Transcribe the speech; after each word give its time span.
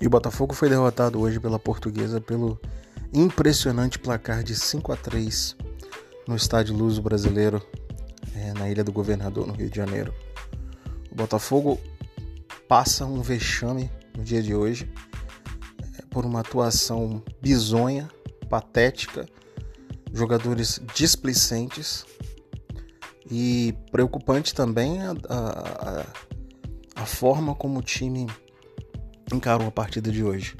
E 0.00 0.06
o 0.06 0.10
Botafogo 0.10 0.54
foi 0.54 0.68
derrotado 0.68 1.20
hoje 1.20 1.38
pela 1.38 1.58
Portuguesa 1.58 2.20
pelo 2.20 2.60
impressionante 3.12 3.98
placar 3.98 4.42
de 4.42 4.54
5 4.54 4.92
a 4.92 4.96
3 4.96 5.56
no 6.26 6.34
Estádio 6.34 6.74
Luso 6.74 7.00
Brasileiro, 7.00 7.62
é, 8.34 8.52
na 8.54 8.68
Ilha 8.68 8.82
do 8.82 8.92
Governador, 8.92 9.46
no 9.46 9.52
Rio 9.52 9.70
de 9.70 9.76
Janeiro. 9.76 10.12
O 11.10 11.14
Botafogo 11.14 11.78
passa 12.66 13.06
um 13.06 13.22
vexame 13.22 13.90
no 14.16 14.24
dia 14.24 14.42
de 14.42 14.54
hoje 14.54 14.90
é, 15.98 16.02
por 16.10 16.24
uma 16.24 16.40
atuação 16.40 17.22
bizonha, 17.40 18.08
patética, 18.48 19.26
jogadores 20.12 20.80
displicentes 20.94 22.04
e 23.30 23.74
preocupante 23.90 24.54
também 24.54 25.02
a, 25.02 25.12
a, 25.28 26.06
a 27.02 27.06
forma 27.06 27.54
como 27.54 27.78
o 27.78 27.82
time 27.82 28.26
encarou 29.32 29.68
a 29.68 29.70
partida 29.70 30.10
de 30.10 30.22
hoje. 30.22 30.56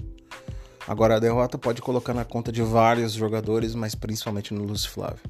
Agora 0.87 1.17
a 1.17 1.19
derrota 1.19 1.57
pode 1.57 1.81
colocar 1.81 2.13
na 2.13 2.25
conta 2.25 2.53
de 2.53 2.63
vários 2.63 3.13
jogadores, 3.13 3.75
mas 3.75 3.95
principalmente 3.95 4.53
no 4.53 4.65
Lúcio 4.65 4.91
Flávio. 4.91 5.21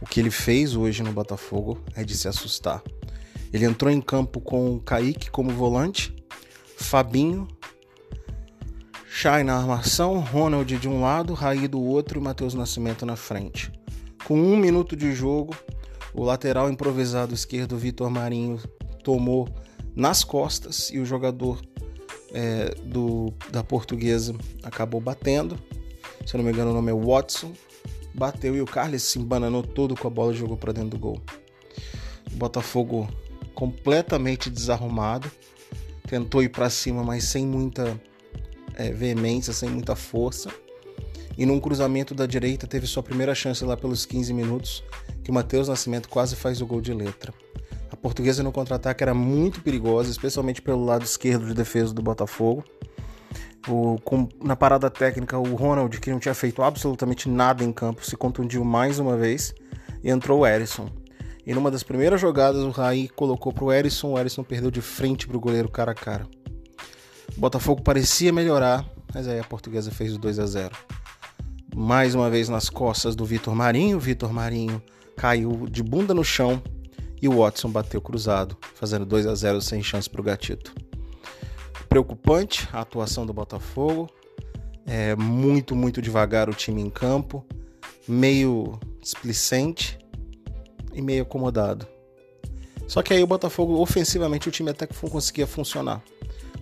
O 0.00 0.06
que 0.06 0.20
ele 0.20 0.30
fez 0.30 0.76
hoje 0.76 1.02
no 1.02 1.12
Botafogo 1.12 1.82
é 1.94 2.04
de 2.04 2.16
se 2.16 2.28
assustar. 2.28 2.82
Ele 3.52 3.64
entrou 3.64 3.90
em 3.90 4.00
campo 4.00 4.40
com 4.40 4.74
o 4.74 4.80
Kaique 4.80 5.30
como 5.30 5.50
volante, 5.50 6.14
Fabinho, 6.76 7.48
Chay 9.12 9.42
na 9.42 9.56
armação, 9.56 10.20
Ronald 10.20 10.78
de 10.78 10.88
um 10.88 11.02
lado, 11.02 11.34
Raí 11.34 11.66
do 11.66 11.82
outro 11.82 12.18
e 12.18 12.22
Matheus 12.22 12.54
Nascimento 12.54 13.04
na 13.04 13.16
frente. 13.16 13.70
Com 14.24 14.40
um 14.40 14.56
minuto 14.56 14.94
de 14.94 15.12
jogo, 15.12 15.54
o 16.14 16.22
lateral 16.22 16.70
improvisado 16.70 17.34
esquerdo 17.34 17.76
Vitor 17.76 18.08
Marinho 18.08 18.58
tomou 19.02 19.48
nas 19.96 20.22
costas 20.22 20.90
e 20.90 20.98
o 20.98 21.04
jogador 21.04 21.60
é, 22.32 22.74
do, 22.82 23.32
da 23.50 23.62
portuguesa 23.62 24.34
acabou 24.62 25.00
batendo. 25.00 25.58
Se 26.26 26.34
eu 26.34 26.38
não 26.38 26.44
me 26.44 26.52
engano, 26.52 26.70
o 26.70 26.74
nome 26.74 26.90
é 26.90 26.94
Watson. 26.94 27.52
Bateu 28.14 28.56
e 28.56 28.60
o 28.60 28.66
Carlos 28.66 29.02
se 29.02 29.18
embananou 29.18 29.62
todo 29.62 29.96
com 29.96 30.06
a 30.06 30.10
bola 30.10 30.32
e 30.32 30.36
jogou 30.36 30.56
para 30.56 30.72
dentro 30.72 30.90
do 30.90 30.98
gol. 30.98 31.20
O 32.32 32.36
Botafogo 32.36 33.08
completamente 33.54 34.50
desarrumado. 34.50 35.30
Tentou 36.08 36.42
ir 36.42 36.48
para 36.48 36.68
cima, 36.68 37.04
mas 37.04 37.24
sem 37.24 37.46
muita 37.46 38.00
é, 38.74 38.90
veemência, 38.90 39.52
sem 39.52 39.68
muita 39.68 39.94
força. 39.94 40.50
E 41.38 41.46
num 41.46 41.60
cruzamento 41.60 42.14
da 42.14 42.26
direita 42.26 42.66
teve 42.66 42.86
sua 42.86 43.02
primeira 43.02 43.34
chance 43.34 43.64
lá 43.64 43.76
pelos 43.76 44.04
15 44.04 44.32
minutos, 44.34 44.82
que 45.22 45.30
o 45.30 45.34
Matheus 45.34 45.68
Nascimento 45.68 46.08
quase 46.08 46.34
faz 46.36 46.60
o 46.60 46.66
gol 46.66 46.80
de 46.80 46.92
letra. 46.92 47.32
Portuguesa 48.00 48.42
no 48.42 48.50
contra-ataque 48.50 49.02
era 49.02 49.12
muito 49.12 49.60
perigosa, 49.60 50.10
especialmente 50.10 50.62
pelo 50.62 50.84
lado 50.84 51.04
esquerdo 51.04 51.46
de 51.46 51.54
defesa 51.54 51.92
do 51.92 52.00
Botafogo. 52.00 52.64
O, 53.68 53.98
com, 54.02 54.26
na 54.42 54.56
parada 54.56 54.88
técnica, 54.88 55.38
o 55.38 55.54
Ronald, 55.54 56.00
que 56.00 56.10
não 56.10 56.18
tinha 56.18 56.34
feito 56.34 56.62
absolutamente 56.62 57.28
nada 57.28 57.62
em 57.62 57.70
campo, 57.70 58.04
se 58.04 58.16
contundiu 58.16 58.64
mais 58.64 58.98
uma 58.98 59.18
vez 59.18 59.54
e 60.02 60.10
entrou 60.10 60.40
o 60.40 60.46
Erisson. 60.46 60.88
E 61.46 61.54
numa 61.54 61.70
das 61.70 61.82
primeiras 61.82 62.20
jogadas, 62.20 62.62
o 62.62 62.70
Raí 62.70 63.08
colocou 63.08 63.52
para 63.52 63.64
o 63.64 63.72
Erisson, 63.72 64.12
o 64.12 64.18
Erisson 64.18 64.42
perdeu 64.42 64.70
de 64.70 64.80
frente 64.80 65.26
para 65.26 65.36
o 65.36 65.40
goleiro 65.40 65.68
cara 65.68 65.92
a 65.92 65.94
cara. 65.94 66.26
O 67.36 67.40
Botafogo 67.40 67.82
parecia 67.82 68.32
melhorar, 68.32 68.84
mas 69.14 69.28
aí 69.28 69.38
a 69.38 69.44
portuguesa 69.44 69.90
fez 69.90 70.14
o 70.14 70.18
2 70.18 70.38
a 70.38 70.46
0 70.46 70.74
Mais 71.74 72.14
uma 72.14 72.30
vez 72.30 72.48
nas 72.48 72.70
costas 72.70 73.14
do 73.14 73.26
Vitor 73.26 73.54
Marinho, 73.54 74.00
Vitor 74.00 74.32
Marinho 74.32 74.82
caiu 75.16 75.66
de 75.70 75.82
bunda 75.82 76.14
no 76.14 76.24
chão 76.24 76.62
e 77.20 77.28
o 77.28 77.38
Watson 77.38 77.70
bateu 77.70 78.00
cruzado, 78.00 78.56
fazendo 78.74 79.04
2 79.04 79.26
a 79.26 79.34
0 79.34 79.60
sem 79.60 79.82
chance 79.82 80.08
para 80.08 80.20
o 80.20 80.24
Gatito. 80.24 80.74
Preocupante 81.88 82.68
a 82.72 82.80
atuação 82.80 83.26
do 83.26 83.32
Botafogo, 83.32 84.08
é 84.86 85.14
muito, 85.16 85.76
muito 85.76 86.00
devagar 86.00 86.48
o 86.48 86.54
time 86.54 86.80
em 86.80 86.90
campo, 86.90 87.44
meio 88.08 88.78
displicente 89.00 89.98
e 90.94 91.02
meio 91.02 91.22
acomodado. 91.22 91.86
Só 92.86 93.02
que 93.02 93.14
aí 93.14 93.22
o 93.22 93.26
Botafogo, 93.26 93.80
ofensivamente, 93.80 94.48
o 94.48 94.52
time 94.52 94.70
até 94.70 94.86
que 94.86 94.94
conseguia 95.08 95.46
funcionar. 95.46 96.02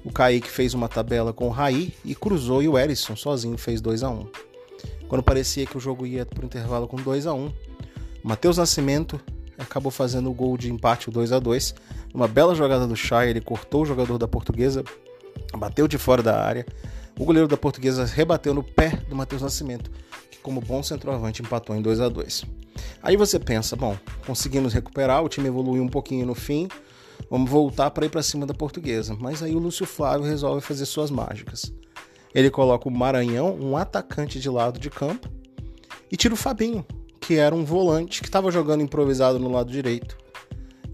O 0.05 0.13
Kaique 0.13 0.49
fez 0.49 0.75
uma 0.75 0.89
tabela 0.89 1.33
com 1.33 1.49
o 1.49 1.51
Raí 1.51 1.95
e 2.05 2.15
cruzou 2.15 2.63
e 2.63 2.69
o 2.69 2.79
Erisson 2.79 3.17
sozinho 3.17 3.59
fez 3.59 3.81
2 3.81 4.03
a 4.03 4.11
1 4.11 4.27
Quando 5.09 5.23
parecia 5.23 5.67
que 5.67 5.77
o 5.77 5.81
jogo 5.81 6.07
ia 6.07 6.25
para 6.25 6.43
o 6.43 6.47
intervalo 6.47 6.87
com 6.87 6.97
2 6.97 7.27
a 7.27 7.35
1 7.35 7.53
Matheus 8.23 8.59
Nascimento 8.59 9.21
acabou 9.59 9.91
fazendo 9.91 10.31
o 10.31 10.35
gol 10.35 10.57
de 10.57 10.71
empate, 10.71 11.09
o 11.09 11.13
2 11.13 11.33
a 11.33 11.39
2 11.39 11.75
Uma 12.15 12.29
bela 12.29 12.55
jogada 12.55 12.87
do 12.87 12.97
Chay, 12.97 13.31
ele 13.31 13.41
cortou 13.41 13.83
o 13.83 13.87
jogador 13.87 14.17
da 14.17 14.29
Portuguesa, 14.29 14.85
bateu 15.57 15.89
de 15.89 15.99
fora 15.99 16.23
da 16.23 16.43
área. 16.43 16.65
O 17.19 17.25
goleiro 17.25 17.49
da 17.49 17.57
Portuguesa 17.57 18.05
rebateu 18.05 18.55
no 18.55 18.63
pé 18.63 18.91
do 19.09 19.17
Matheus 19.17 19.43
Nascimento, 19.43 19.91
que 20.31 20.39
como 20.39 20.61
bom 20.61 20.83
centroavante 20.83 21.43
empatou 21.43 21.75
em 21.75 21.83
2 21.83 22.01
a 22.01 22.09
2 22.09 22.45
Aí 23.03 23.17
você 23.17 23.39
pensa, 23.39 23.75
bom, 23.75 23.97
conseguimos 24.25 24.73
recuperar, 24.73 25.23
o 25.23 25.29
time 25.29 25.49
evoluiu 25.49 25.83
um 25.83 25.89
pouquinho 25.89 26.25
no 26.25 26.35
fim, 26.35 26.69
vamos 27.29 27.51
voltar 27.51 27.91
para 27.91 28.07
ir 28.07 28.09
para 28.09 28.23
cima 28.23 28.47
da 28.47 28.55
Portuguesa. 28.55 29.17
Mas 29.19 29.43
aí 29.43 29.55
o 29.55 29.59
Lúcio 29.59 29.85
Flávio 29.87 30.27
resolve 30.27 30.61
fazer 30.61 30.87
suas 30.87 31.11
mágicas. 31.11 31.73
Ele 32.35 32.51
coloca 32.51 32.89
o 32.89 32.93
Maranhão, 32.93 33.57
um 33.61 33.77
atacante 33.77 34.39
de 34.39 34.49
lado 34.49 34.79
de 34.79 34.91
campo, 34.91 35.29
e 36.11 36.17
tira 36.17 36.35
o 36.35 36.37
Fabinho, 36.37 36.85
que 37.29 37.37
era 37.37 37.55
um 37.55 37.63
volante 37.63 38.23
que 38.23 38.27
estava 38.27 38.51
jogando 38.51 38.83
improvisado 38.83 39.39
no 39.39 39.51
lado 39.51 39.71
direito. 39.71 40.17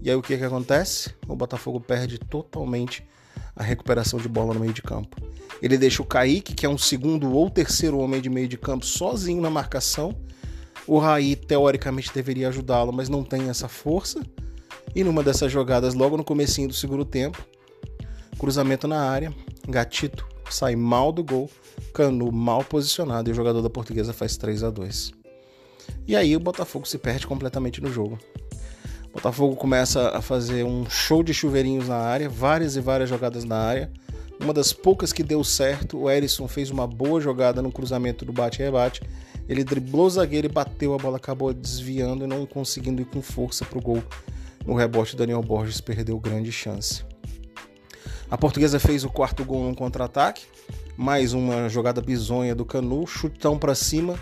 E 0.01 0.09
aí 0.09 0.15
o 0.17 0.21
que, 0.21 0.37
que 0.37 0.43
acontece? 0.43 1.15
O 1.29 1.33
Botafogo 1.33 1.79
perde 1.79 2.19
totalmente 2.19 3.07
a 3.55 3.63
recuperação 3.63 4.19
de 4.19 4.27
bola 4.27 4.53
no 4.53 4.59
meio 4.59 4.73
de 4.73 4.81
campo. 4.81 5.15
Ele 5.61 5.77
deixa 5.77 6.01
o 6.01 6.05
Kaique, 6.05 6.53
que 6.53 6.65
é 6.65 6.69
um 6.69 6.77
segundo 6.77 7.31
ou 7.31 7.49
terceiro 7.49 7.99
homem 7.99 8.19
de 8.19 8.29
meio 8.29 8.49
de 8.49 8.57
campo, 8.57 8.85
sozinho 8.85 9.41
na 9.41 9.49
marcação. 9.49 10.13
O 10.85 10.99
Raí, 10.99 11.37
teoricamente, 11.37 12.11
deveria 12.13 12.49
ajudá-lo, 12.49 12.91
mas 12.91 13.07
não 13.07 13.23
tem 13.23 13.47
essa 13.47 13.69
força. 13.69 14.21
E 14.93 15.05
numa 15.05 15.23
dessas 15.23 15.49
jogadas, 15.49 15.93
logo 15.93 16.17
no 16.17 16.23
comecinho 16.25 16.67
do 16.67 16.73
segundo 16.73 17.05
tempo, 17.05 17.47
cruzamento 18.37 18.89
na 18.89 19.09
área, 19.09 19.33
Gatito 19.69 20.27
sai 20.49 20.75
mal 20.75 21.13
do 21.13 21.23
gol, 21.23 21.49
Canu 21.93 22.29
mal 22.29 22.61
posicionado 22.61 23.29
e 23.29 23.31
o 23.31 23.35
jogador 23.35 23.61
da 23.61 23.69
Portuguesa 23.69 24.11
faz 24.11 24.35
3 24.35 24.63
a 24.63 24.69
2 24.69 25.24
e 26.07 26.15
aí 26.15 26.35
o 26.35 26.39
Botafogo 26.39 26.87
se 26.87 26.97
perde 26.97 27.25
completamente 27.25 27.81
no 27.81 27.91
jogo. 27.91 28.17
O 29.09 29.15
Botafogo 29.15 29.55
começa 29.55 30.09
a 30.09 30.21
fazer 30.21 30.63
um 30.63 30.89
show 30.89 31.23
de 31.23 31.33
chuveirinhos 31.33 31.87
na 31.87 31.95
área, 31.97 32.29
várias 32.29 32.75
e 32.75 32.81
várias 32.81 33.09
jogadas 33.09 33.43
na 33.43 33.57
área. 33.57 33.91
Uma 34.39 34.53
das 34.53 34.73
poucas 34.73 35.13
que 35.13 35.23
deu 35.23 35.43
certo, 35.43 35.97
o 35.97 36.09
Erisson 36.09 36.47
fez 36.47 36.69
uma 36.69 36.85
boa 36.85 37.21
jogada 37.21 37.61
no 37.61 37.71
cruzamento 37.71 38.25
do 38.25 38.33
bate-rebate. 38.33 39.01
Ele 39.47 39.63
driblou 39.63 40.07
o 40.07 40.09
zagueiro 40.09 40.47
e 40.47 40.51
bateu, 40.51 40.93
a 40.93 40.97
bola 40.97 41.17
acabou 41.17 41.53
desviando 41.53 42.25
e 42.25 42.27
não 42.27 42.45
conseguindo 42.45 43.01
ir 43.01 43.05
com 43.05 43.21
força 43.21 43.63
para 43.63 43.77
o 43.77 43.81
gol. 43.81 44.03
No 44.65 44.73
rebote, 44.73 45.15
Daniel 45.15 45.41
Borges 45.41 45.79
perdeu 45.79 46.19
grande 46.19 46.51
chance. 46.51 47.05
A 48.29 48.37
portuguesa 48.37 48.79
fez 48.79 49.03
o 49.03 49.09
quarto 49.09 49.45
gol 49.45 49.63
num 49.63 49.73
contra-ataque, 49.73 50.45
mais 50.97 51.33
uma 51.33 51.69
jogada 51.69 52.01
bizonha 52.01 52.55
do 52.55 52.65
Canu, 52.65 53.05
chutão 53.05 53.57
para 53.57 53.75
cima, 53.75 54.19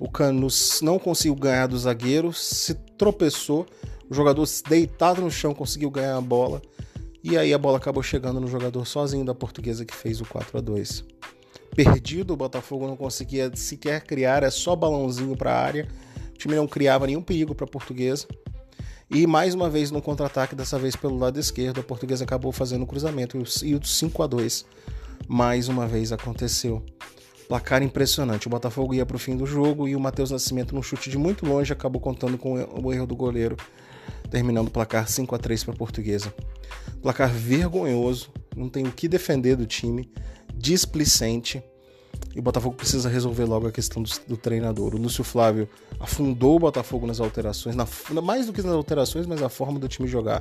o 0.00 0.10
Cano 0.10 0.48
não 0.80 0.98
conseguiu 0.98 1.36
ganhar 1.36 1.66
do 1.66 1.78
zagueiro, 1.78 2.32
se 2.32 2.72
tropeçou, 2.96 3.66
o 4.08 4.14
jogador 4.14 4.48
deitado 4.66 5.20
no 5.20 5.30
chão 5.30 5.54
conseguiu 5.54 5.90
ganhar 5.90 6.16
a 6.16 6.20
bola 6.20 6.62
e 7.22 7.36
aí 7.36 7.52
a 7.52 7.58
bola 7.58 7.76
acabou 7.76 8.02
chegando 8.02 8.40
no 8.40 8.48
jogador 8.48 8.86
sozinho 8.86 9.24
da 9.26 9.34
portuguesa 9.34 9.84
que 9.84 9.94
fez 9.94 10.20
o 10.22 10.24
4 10.24 10.56
a 10.56 10.60
2 10.62 11.04
Perdido, 11.76 12.32
o 12.32 12.36
Botafogo 12.36 12.86
não 12.86 12.96
conseguia 12.96 13.54
sequer 13.54 14.02
criar, 14.02 14.42
é 14.42 14.50
só 14.50 14.74
balãozinho 14.74 15.36
para 15.36 15.52
a 15.52 15.62
área. 15.62 15.88
O 16.34 16.38
time 16.38 16.56
não 16.56 16.66
criava 16.66 17.06
nenhum 17.06 17.22
perigo 17.22 17.54
para 17.54 17.64
a 17.64 17.68
portuguesa. 17.68 18.26
E 19.08 19.24
mais 19.24 19.54
uma 19.54 19.70
vez 19.70 19.90
no 19.90 20.02
contra-ataque, 20.02 20.56
dessa 20.56 20.78
vez 20.78 20.96
pelo 20.96 21.16
lado 21.16 21.38
esquerdo, 21.38 21.80
a 21.80 21.84
portuguesa 21.84 22.24
acabou 22.24 22.50
fazendo 22.50 22.82
o 22.82 22.86
cruzamento 22.86 23.38
e 23.62 23.74
o 23.74 23.84
5 23.84 24.22
a 24.22 24.26
2 24.26 24.64
mais 25.28 25.68
uma 25.68 25.86
vez 25.86 26.10
aconteceu. 26.10 26.84
Placar 27.50 27.82
impressionante. 27.82 28.46
O 28.46 28.50
Botafogo 28.50 28.94
ia 28.94 29.04
para 29.04 29.16
o 29.16 29.18
fim 29.18 29.36
do 29.36 29.44
jogo 29.44 29.88
e 29.88 29.96
o 29.96 30.00
Matheus 30.00 30.30
Nascimento, 30.30 30.72
num 30.72 30.84
chute 30.84 31.10
de 31.10 31.18
muito 31.18 31.44
longe, 31.44 31.72
acabou 31.72 32.00
contando 32.00 32.38
com 32.38 32.54
o 32.54 32.92
erro 32.92 33.08
do 33.08 33.16
goleiro, 33.16 33.56
terminando 34.30 34.68
o 34.68 34.70
placar 34.70 35.08
5 35.08 35.34
a 35.34 35.38
3 35.38 35.64
para 35.64 35.74
a 35.74 35.76
Portuguesa. 35.76 36.32
Placar 37.02 37.28
vergonhoso, 37.28 38.30
não 38.56 38.68
tem 38.68 38.86
o 38.86 38.92
que 38.92 39.08
defender 39.08 39.56
do 39.56 39.66
time, 39.66 40.08
displicente. 40.54 41.60
E 42.32 42.38
o 42.38 42.42
Botafogo 42.42 42.76
precisa 42.76 43.08
resolver 43.08 43.46
logo 43.46 43.66
a 43.66 43.72
questão 43.72 44.00
do, 44.00 44.10
do 44.28 44.36
treinador. 44.36 44.94
O 44.94 44.98
Lúcio 44.98 45.24
Flávio 45.24 45.68
afundou 45.98 46.54
o 46.54 46.60
Botafogo 46.60 47.04
nas 47.04 47.18
alterações, 47.18 47.74
na, 47.74 47.84
mais 48.22 48.46
do 48.46 48.52
que 48.52 48.62
nas 48.62 48.74
alterações, 48.74 49.26
mas 49.26 49.42
a 49.42 49.48
forma 49.48 49.80
do 49.80 49.88
time 49.88 50.06
jogar. 50.06 50.40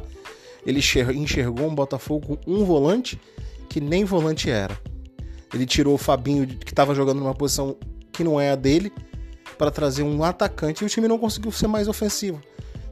Ele 0.64 0.80
enxergou 1.16 1.66
um 1.66 1.74
Botafogo 1.74 2.38
com 2.38 2.52
um 2.54 2.64
volante 2.64 3.20
que 3.68 3.82
nem 3.82 4.06
volante 4.06 4.48
era. 4.48 4.80
Ele 5.54 5.66
tirou 5.66 5.96
o 5.96 5.98
Fabinho, 5.98 6.48
que 6.48 6.72
estava 6.72 6.94
jogando 6.94 7.20
numa 7.20 7.34
posição 7.34 7.76
que 8.12 8.24
não 8.24 8.40
é 8.40 8.52
a 8.52 8.56
dele, 8.56 8.92
para 9.58 9.72
trazer 9.72 10.04
um 10.04 10.24
atacante 10.24 10.84
e 10.84 10.86
o 10.86 10.90
time 10.90 11.08
não 11.08 11.18
conseguiu 11.18 11.52
ser 11.52 11.68
mais 11.68 11.88
ofensivo. 11.88 12.42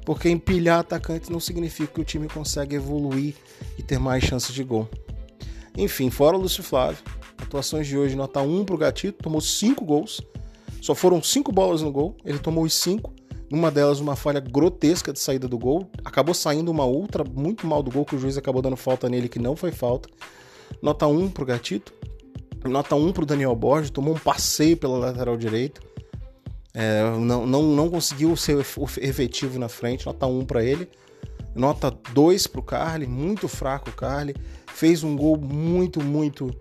Porque 0.06 0.30
empilhar 0.30 0.80
atacantes 0.80 1.30
não 1.30 1.40
significa 1.40 1.94
que 1.94 2.02
o 2.02 2.06
time 2.06 2.28
consegue 2.28 2.76
evoluir 2.76 3.36
e 3.78 3.84
ter 3.84 4.00
mais 4.00 4.24
chances 4.24 4.54
de 4.54 4.64
gol. 4.64 4.90
Enfim, 5.78 6.10
fora 6.10 6.36
o 6.36 6.40
Lúcio 6.40 6.64
Flávio, 6.64 7.04
Atuações 7.48 7.88
de 7.88 7.98
hoje, 7.98 8.16
nota 8.16 8.42
1 8.42 8.66
pro 8.66 8.78
Gatito, 8.78 9.24
tomou 9.24 9.40
5 9.40 9.86
gols. 9.86 10.22
Só 10.82 10.96
foram 10.96 11.22
5 11.22 11.52
bolas 11.52 11.82
no 11.82 11.92
gol, 11.92 12.16
ele 12.26 12.40
tomou 12.40 12.64
os 12.64 12.74
5. 12.74 13.14
Numa 13.50 13.72
delas, 13.72 14.02
uma 14.02 14.16
falha 14.16 14.42
grotesca 14.42 15.14
de 15.14 15.20
saída 15.20 15.48
do 15.48 15.58
gol. 15.58 15.90
Acabou 16.04 16.34
saindo 16.34 16.70
uma 16.70 16.84
outra 16.84 17.24
muito 17.24 17.66
mal 17.66 17.82
do 17.82 17.90
gol, 17.90 18.04
que 18.04 18.16
o 18.16 18.20
juiz 18.20 18.38
acabou 18.38 18.62
dando 18.62 18.76
falta 18.76 19.08
nele, 19.08 19.30
que 19.30 19.40
não 19.40 19.56
foi 19.56 19.72
falta. 19.72 20.10
Nota 20.82 21.08
1 21.08 21.30
pro 21.30 21.46
Gatito. 21.46 21.94
Nota 22.66 22.96
1 22.96 23.14
pro 23.14 23.26
Daniel 23.26 23.56
Borges, 23.56 23.90
tomou 23.90 24.16
um 24.16 24.20
passeio 24.20 24.78
pela 24.78 24.98
lateral 24.98 25.38
direita. 25.38 25.82
É, 26.74 27.02
não, 27.20 27.46
não, 27.46 27.64
não 27.64 27.90
conseguiu 27.90 28.36
ser 28.36 28.58
efetivo 29.02 29.58
na 29.58 29.68
frente, 29.68 30.06
nota 30.06 30.28
1 30.28 30.46
para 30.46 30.64
ele. 30.64 30.88
Nota 31.56 31.92
2 32.14 32.46
pro 32.48 32.62
Carly, 32.62 33.08
muito 33.08 33.48
fraco 33.48 33.90
o 33.90 33.94
Carly. 33.94 34.36
Fez 34.68 35.04
um 35.04 35.16
gol 35.16 35.38
muito, 35.38 36.04
muito. 36.04 36.56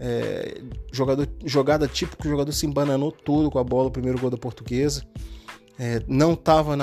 É, 0.00 0.62
jogador, 0.90 1.28
jogada 1.44 1.86
típica, 1.86 2.26
o 2.26 2.30
jogador 2.30 2.52
se 2.52 2.64
embananou 2.66 3.12
todo 3.12 3.50
com 3.50 3.58
a 3.58 3.64
bola, 3.64 3.88
o 3.88 3.90
primeiro 3.90 4.18
gol 4.18 4.30
da 4.30 4.38
portuguesa. 4.38 5.02
É, 5.78 6.02
não 6.08 6.32
estava 6.32 6.74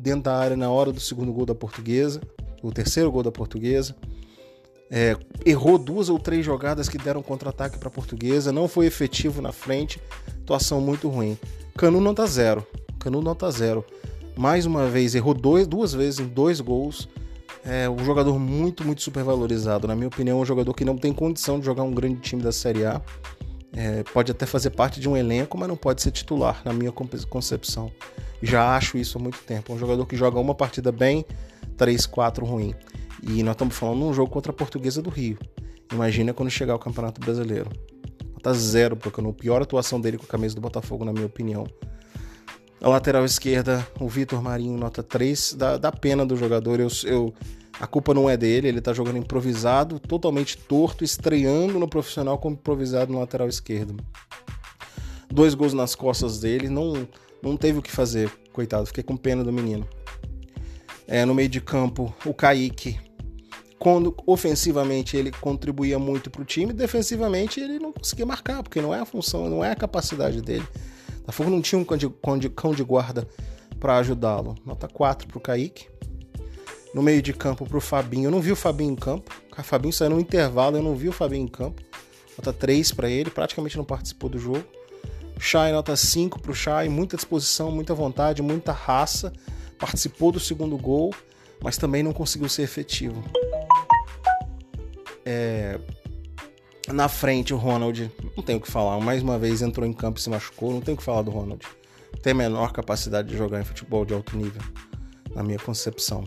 dentro 0.00 0.22
da 0.22 0.36
área 0.36 0.56
na 0.56 0.70
hora 0.70 0.92
do 0.92 1.00
segundo 1.00 1.32
gol 1.32 1.44
da 1.44 1.54
portuguesa, 1.54 2.20
o 2.62 2.70
terceiro 2.70 3.10
gol 3.10 3.24
da 3.24 3.32
portuguesa. 3.32 3.96
É, 4.90 5.16
errou 5.44 5.76
duas 5.76 6.08
ou 6.08 6.18
três 6.18 6.44
jogadas 6.44 6.88
que 6.88 6.96
deram 6.96 7.22
contra-ataque 7.22 7.78
para 7.78 7.88
a 7.88 7.90
portuguesa, 7.90 8.52
não 8.52 8.66
foi 8.66 8.86
efetivo 8.86 9.42
na 9.42 9.52
frente, 9.52 10.00
atuação 10.42 10.80
muito 10.80 11.08
ruim. 11.08 11.38
Canu 11.76 12.00
nota 12.00 12.26
zero. 12.26 12.66
Canu 12.98 13.20
nota 13.20 13.50
zero. 13.50 13.84
Mais 14.36 14.66
uma 14.66 14.86
vez, 14.86 15.14
errou 15.14 15.34
dois, 15.34 15.66
duas 15.66 15.92
vezes 15.92 16.20
em 16.20 16.26
dois 16.26 16.60
gols. 16.60 17.08
É 17.64 17.88
um 17.90 17.98
jogador 18.04 18.38
muito, 18.38 18.84
muito 18.84 19.02
supervalorizado. 19.02 19.86
Na 19.86 19.94
minha 19.94 20.08
opinião, 20.08 20.38
é 20.38 20.42
um 20.42 20.44
jogador 20.44 20.72
que 20.72 20.84
não 20.84 20.96
tem 20.96 21.12
condição 21.12 21.58
de 21.58 21.66
jogar 21.66 21.82
um 21.82 21.92
grande 21.92 22.20
time 22.20 22.42
da 22.42 22.52
Série 22.52 22.84
A. 22.86 23.02
É, 23.72 24.02
pode 24.04 24.32
até 24.32 24.46
fazer 24.46 24.70
parte 24.70 25.00
de 25.00 25.08
um 25.08 25.16
elenco, 25.16 25.58
mas 25.58 25.68
não 25.68 25.76
pode 25.76 26.00
ser 26.02 26.10
titular, 26.10 26.62
na 26.64 26.72
minha 26.72 26.92
concepção. 26.92 27.92
Já 28.42 28.76
acho 28.76 28.96
isso 28.96 29.18
há 29.18 29.20
muito 29.20 29.38
tempo. 29.40 29.72
Um 29.72 29.78
jogador 29.78 30.06
que 30.06 30.16
joga 30.16 30.38
uma 30.38 30.54
partida 30.54 30.90
bem, 30.90 31.26
três, 31.76 32.06
quatro 32.06 32.46
ruim. 32.46 32.74
E 33.22 33.42
nós 33.42 33.54
estamos 33.54 33.76
falando 33.76 34.00
de 34.00 34.04
um 34.04 34.14
jogo 34.14 34.30
contra 34.30 34.52
a 34.52 34.54
Portuguesa 34.54 35.02
do 35.02 35.10
Rio. 35.10 35.38
Imagina 35.92 36.32
quando 36.32 36.50
chegar 36.50 36.74
o 36.74 36.78
Campeonato 36.78 37.20
Brasileiro. 37.20 37.70
Nota 38.34 38.54
zero 38.54 38.96
pro 38.96 39.10
Canu. 39.10 39.32
Pior 39.32 39.60
atuação 39.60 40.00
dele 40.00 40.18
com 40.18 40.24
a 40.24 40.28
camisa 40.28 40.54
do 40.54 40.60
Botafogo, 40.60 41.04
na 41.04 41.12
minha 41.12 41.26
opinião. 41.26 41.66
A 42.80 42.88
lateral 42.88 43.24
esquerda, 43.24 43.86
o 43.98 44.08
Vitor 44.08 44.40
Marinho, 44.40 44.78
nota 44.78 45.02
3. 45.02 45.54
Dá, 45.54 45.76
dá 45.76 45.90
pena 45.90 46.24
do 46.24 46.36
jogador. 46.36 46.78
Eu, 46.78 46.88
eu, 47.04 47.34
a 47.80 47.86
culpa 47.86 48.14
não 48.14 48.30
é 48.30 48.36
dele, 48.36 48.68
ele 48.68 48.80
tá 48.80 48.92
jogando 48.92 49.18
improvisado, 49.18 49.98
totalmente 49.98 50.56
torto, 50.56 51.02
estreando 51.02 51.78
no 51.78 51.88
profissional 51.88 52.38
como 52.38 52.54
improvisado 52.54 53.12
no 53.12 53.18
lateral 53.18 53.48
esquerdo. 53.48 53.96
Dois 55.28 55.54
gols 55.54 55.74
nas 55.74 55.94
costas 55.94 56.40
dele, 56.40 56.68
não, 56.68 57.06
não 57.42 57.56
teve 57.56 57.78
o 57.78 57.82
que 57.82 57.90
fazer, 57.90 58.30
coitado, 58.52 58.86
fiquei 58.86 59.04
com 59.04 59.16
pena 59.16 59.44
do 59.44 59.52
menino. 59.52 59.86
É, 61.06 61.24
no 61.24 61.34
meio 61.34 61.48
de 61.48 61.60
campo, 61.60 62.14
o 62.24 62.32
Kaique, 62.32 62.98
quando 63.90 64.14
ofensivamente 64.26 65.16
ele 65.16 65.30
contribuía 65.30 65.98
muito 65.98 66.30
para 66.30 66.42
o 66.42 66.44
time, 66.44 66.74
defensivamente 66.74 67.58
ele 67.58 67.78
não 67.78 67.90
conseguia 67.90 68.26
marcar, 68.26 68.62
porque 68.62 68.82
não 68.82 68.94
é 68.94 69.00
a 69.00 69.06
função, 69.06 69.48
não 69.48 69.64
é 69.64 69.70
a 69.70 69.74
capacidade 69.74 70.42
dele. 70.42 70.68
A 71.26 71.32
Fogo 71.32 71.48
não 71.48 71.62
tinha 71.62 71.78
um 71.78 71.84
cão 71.84 72.74
de 72.74 72.84
guarda 72.84 73.26
para 73.80 73.96
ajudá-lo. 73.96 74.56
Nota 74.62 74.86
4 74.88 75.26
para 75.26 75.38
o 75.38 75.40
Kaique. 75.40 75.88
No 76.94 77.00
meio 77.02 77.22
de 77.22 77.32
campo 77.32 77.64
para 77.64 77.78
o 77.78 77.80
Fabinho. 77.80 78.26
Eu 78.26 78.30
não 78.30 78.42
vi 78.42 78.52
o 78.52 78.56
Fabinho 78.56 78.92
em 78.92 78.96
campo. 78.96 79.34
O 79.56 79.62
Fabinho 79.62 79.94
saiu 79.94 80.10
no 80.10 80.20
intervalo, 80.20 80.76
eu 80.76 80.82
não 80.82 80.94
vi 80.94 81.08
o 81.08 81.12
Fabinho 81.12 81.44
em 81.44 81.48
campo. 81.48 81.82
Nota 82.36 82.52
3 82.52 82.92
para 82.92 83.08
ele, 83.08 83.30
praticamente 83.30 83.78
não 83.78 83.86
participou 83.86 84.28
do 84.28 84.38
jogo. 84.38 84.64
Chay, 85.40 85.72
nota 85.72 85.96
5 85.96 86.42
para 86.42 86.52
o 86.52 86.54
Chay, 86.54 86.90
muita 86.90 87.16
disposição, 87.16 87.70
muita 87.70 87.94
vontade, 87.94 88.42
muita 88.42 88.70
raça 88.70 89.32
participou 89.78 90.30
do 90.30 90.38
segundo 90.38 90.76
gol, 90.76 91.14
mas 91.62 91.78
também 91.78 92.02
não 92.02 92.12
conseguiu 92.12 92.50
ser 92.50 92.64
efetivo. 92.64 93.24
É... 95.30 95.78
Na 96.90 97.06
frente, 97.06 97.52
o 97.52 97.58
Ronald, 97.58 98.10
não 98.34 98.42
tem 98.42 98.56
o 98.56 98.60
que 98.60 98.70
falar, 98.70 98.98
mais 98.98 99.22
uma 99.22 99.38
vez 99.38 99.60
entrou 99.60 99.86
em 99.86 99.92
campo 99.92 100.18
e 100.18 100.22
se 100.22 100.30
machucou, 100.30 100.72
não 100.72 100.80
tem 100.80 100.94
o 100.94 100.96
que 100.96 101.02
falar 101.02 101.20
do 101.20 101.30
Ronald. 101.30 101.66
Tem 102.22 102.32
menor 102.32 102.72
capacidade 102.72 103.28
de 103.28 103.36
jogar 103.36 103.60
em 103.60 103.64
futebol 103.64 104.06
de 104.06 104.14
alto 104.14 104.34
nível, 104.38 104.62
na 105.34 105.42
minha 105.42 105.58
concepção. 105.58 106.24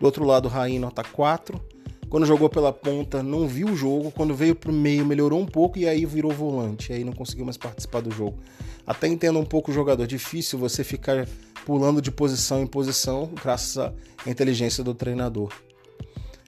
Do 0.00 0.06
outro 0.06 0.24
lado, 0.24 0.46
o 0.46 0.48
Raí, 0.48 0.76
nota 0.80 1.04
4. 1.04 1.60
Quando 2.08 2.26
jogou 2.26 2.48
pela 2.48 2.72
ponta, 2.72 3.22
não 3.22 3.46
viu 3.46 3.68
o 3.68 3.76
jogo. 3.76 4.10
Quando 4.10 4.34
veio 4.34 4.56
pro 4.56 4.72
meio, 4.72 5.06
melhorou 5.06 5.38
um 5.38 5.46
pouco 5.46 5.78
e 5.78 5.86
aí 5.86 6.04
virou 6.04 6.32
volante. 6.32 6.92
Aí 6.92 7.04
não 7.04 7.12
conseguiu 7.12 7.44
mais 7.44 7.56
participar 7.56 8.00
do 8.00 8.10
jogo. 8.10 8.40
Até 8.84 9.06
entendo 9.06 9.38
um 9.38 9.44
pouco 9.44 9.70
o 9.70 9.74
jogador. 9.74 10.04
Difícil 10.08 10.58
você 10.58 10.82
ficar 10.82 11.28
pulando 11.64 12.02
de 12.02 12.10
posição 12.10 12.60
em 12.60 12.66
posição, 12.66 13.30
graças 13.40 13.78
à 13.78 13.92
inteligência 14.26 14.82
do 14.82 14.94
treinador. 14.94 15.52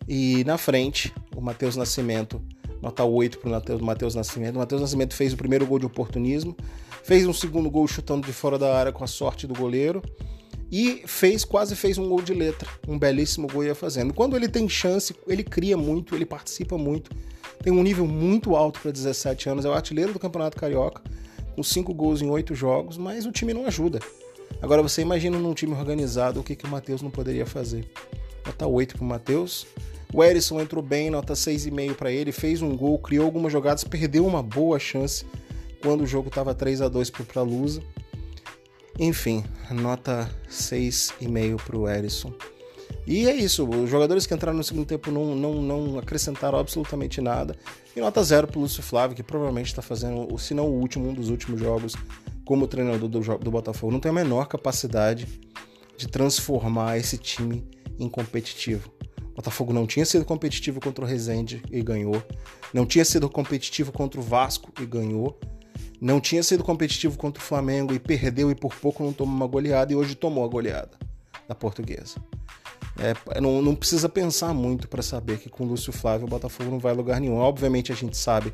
E 0.08 0.44
na 0.44 0.58
frente, 0.58 1.12
o 1.37 1.40
Matheus 1.40 1.76
Nascimento, 1.76 2.43
nota 2.81 3.04
8 3.04 3.38
para 3.38 3.76
o 3.76 3.84
Matheus 3.84 4.14
Nascimento. 4.14 4.56
O 4.56 4.58
Matheus 4.58 4.81
Nascimento 4.81 5.14
fez 5.14 5.32
o 5.32 5.37
primeiro 5.37 5.66
gol 5.66 5.78
de 5.78 5.87
oportunismo, 5.87 6.56
fez 7.02 7.26
um 7.26 7.32
segundo 7.32 7.70
gol 7.70 7.87
chutando 7.87 8.26
de 8.26 8.32
fora 8.32 8.58
da 8.58 8.76
área 8.76 8.93
com 8.93 9.04
a 9.04 9.06
sorte 9.06 9.46
do 9.46 9.54
goleiro 9.54 10.02
e 10.70 11.02
fez 11.06 11.44
quase 11.44 11.76
fez 11.76 11.99
um 11.99 12.08
gol 12.08 12.22
de 12.22 12.32
letra, 12.32 12.69
um 12.88 12.99
belíssimo 12.99 13.46
gol 13.46 13.62
ia 13.62 13.75
fazendo. 13.75 14.14
Quando 14.14 14.34
ele 14.34 14.49
tem 14.49 14.69
chance, 14.69 15.14
ele 15.28 15.44
cria 15.44 15.76
muito, 15.76 16.14
ele 16.14 16.25
participa 16.25 16.78
muito, 16.78 17.10
tem 17.62 17.72
um 17.72 17.82
nível 17.82 18.06
muito 18.06 18.56
alto 18.56 18.81
para 18.81 18.90
17 18.90 19.50
anos, 19.50 19.64
é 19.64 19.69
o 19.69 19.72
artilheiro 19.75 20.14
do 20.14 20.19
Campeonato 20.19 20.56
Carioca, 20.56 21.02
com 21.55 21.62
5 21.62 21.93
gols 21.93 22.22
em 22.22 22.31
8 22.31 22.55
jogos, 22.55 22.96
mas 22.96 23.26
o 23.26 23.32
time 23.32 23.52
não 23.52 23.66
ajuda. 23.66 24.00
Agora 24.62 24.82
você 24.82 25.02
imagina 25.02 25.38
num 25.38 25.52
time 25.52 25.75
organizado 25.75 26.40
o 26.40 26.43
que, 26.43 26.56
que 26.56 26.64
o 26.64 26.69
Matheus 26.69 27.02
não 27.02 27.10
poderia 27.10 27.44
fazer. 27.44 27.87
Nota 28.46 28.66
8 28.66 28.96
para 28.96 29.05
o 29.05 29.06
Matheus. 29.06 29.66
O 30.12 30.22
Erisson 30.22 30.60
entrou 30.60 30.82
bem, 30.82 31.08
nota 31.08 31.32
6,5 31.32 31.94
para 31.94 32.12
ele, 32.12 32.32
fez 32.32 32.60
um 32.60 32.76
gol, 32.76 32.98
criou 32.98 33.24
algumas 33.24 33.50
jogadas, 33.50 33.82
perdeu 33.82 34.26
uma 34.26 34.42
boa 34.42 34.78
chance 34.78 35.24
quando 35.82 36.02
o 36.02 36.06
jogo 36.06 36.28
estava 36.28 36.54
3 36.54 36.82
a 36.82 36.88
2 36.88 37.10
para 37.10 37.40
a 37.40 37.44
Lusa. 37.44 37.82
Enfim, 38.98 39.42
nota 39.70 40.30
6,5 40.50 41.62
para 41.62 41.76
o 41.78 41.88
Erisson. 41.88 42.32
E 43.06 43.26
é 43.26 43.34
isso, 43.34 43.66
os 43.68 43.90
jogadores 43.90 44.26
que 44.26 44.34
entraram 44.34 44.56
no 44.56 44.62
segundo 44.62 44.86
tempo 44.86 45.10
não, 45.10 45.34
não, 45.34 45.62
não 45.62 45.98
acrescentaram 45.98 46.58
absolutamente 46.58 47.20
nada. 47.20 47.56
E 47.96 48.00
nota 48.00 48.22
zero 48.22 48.46
para 48.46 48.58
o 48.58 48.62
Lúcio 48.62 48.82
Flávio, 48.82 49.16
que 49.16 49.22
provavelmente 49.22 49.66
está 49.66 49.82
fazendo, 49.82 50.38
se 50.38 50.54
não 50.54 50.66
o 50.66 50.78
último, 50.78 51.08
um 51.08 51.14
dos 51.14 51.31
últimos 51.31 51.58
jogos 51.58 51.94
como 52.44 52.69
treinador 52.69 53.08
do, 53.08 53.38
do 53.38 53.50
Botafogo, 53.50 53.92
não 53.92 54.00
tem 54.00 54.10
a 54.10 54.14
menor 54.14 54.46
capacidade 54.46 55.26
de 55.96 56.06
transformar 56.06 56.98
esse 56.98 57.16
time 57.16 57.64
em 57.98 58.08
competitivo. 58.08 58.92
Botafogo 59.34 59.72
não 59.72 59.86
tinha 59.86 60.05
sido 60.05 60.24
competitivo 60.24 60.81
contra 60.81 61.05
o 61.05 61.08
Rezende 61.08 61.62
e 61.70 61.82
ganhou. 61.82 62.22
Não 62.72 62.84
tinha 62.84 63.05
sido 63.05 63.29
competitivo 63.29 63.91
contra 63.91 64.20
o 64.20 64.22
Vasco 64.22 64.70
e 64.81 64.86
ganhou. 64.86 65.39
Não 66.01 66.20
tinha 66.20 66.43
sido 66.43 66.65
competitivo 66.65 67.17
contra 67.17 67.43
o 67.43 67.46
Flamengo 67.46 67.94
e 67.94 67.98
perdeu 67.98 68.51
e 68.51 68.55
por 68.55 68.74
pouco 68.74 69.03
não 69.03 69.12
tomou 69.12 69.34
uma 69.34 69.46
goleada 69.46 69.93
e 69.93 69.96
hoje 69.96 70.15
tomou 70.15 70.44
a 70.44 70.48
goleada 70.48 70.91
da 71.48 71.55
portuguesa. 71.55 72.17
É, 72.98 73.41
não, 73.41 73.62
não, 73.62 73.74
precisa 73.74 74.08
pensar 74.08 74.53
muito 74.53 74.86
para 74.86 75.03
saber 75.03 75.39
que 75.39 75.48
com 75.48 75.65
o 75.65 75.67
Lúcio 75.67 75.93
Flávio 75.93 76.27
o 76.27 76.31
Botafogo 76.31 76.70
não 76.70 76.79
vai 76.79 76.93
a 76.93 76.94
lugar 76.94 77.20
nenhum. 77.20 77.36
Obviamente 77.36 77.91
a 77.91 77.94
gente 77.94 78.17
sabe 78.17 78.53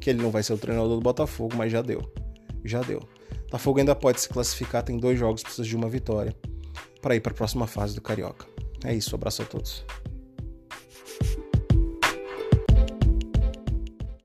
que 0.00 0.10
ele 0.10 0.20
não 0.20 0.30
vai 0.30 0.42
ser 0.42 0.52
o 0.52 0.58
treinador 0.58 0.96
do 0.96 1.00
Botafogo, 1.00 1.56
mas 1.56 1.72
já 1.72 1.80
deu. 1.80 2.12
Já 2.64 2.82
deu. 2.82 3.00
Botafogo 3.44 3.78
ainda 3.78 3.94
pode 3.94 4.20
se 4.20 4.28
classificar, 4.28 4.82
tem 4.82 4.98
dois 4.98 5.18
jogos, 5.18 5.42
precisa 5.42 5.66
de 5.66 5.74
uma 5.74 5.88
vitória 5.88 6.36
para 7.00 7.16
ir 7.16 7.20
para 7.20 7.32
a 7.32 7.34
próxima 7.34 7.66
fase 7.66 7.94
do 7.94 8.00
Carioca. 8.00 8.46
É 8.84 8.94
isso, 8.94 9.14
abraço 9.14 9.42
a 9.42 9.44
todos. 9.44 9.84